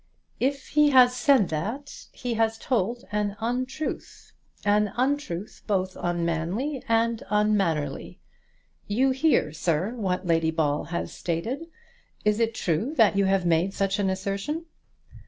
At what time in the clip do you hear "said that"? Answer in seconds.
1.15-2.07